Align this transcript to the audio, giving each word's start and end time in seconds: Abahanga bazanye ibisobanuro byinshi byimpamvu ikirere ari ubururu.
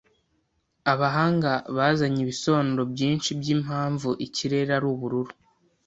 Abahanga 0.93 1.51
bazanye 1.77 2.19
ibisobanuro 2.25 2.83
byinshi 2.93 3.29
byimpamvu 3.39 4.09
ikirere 4.25 4.69
ari 4.77 4.87
ubururu. 4.93 5.33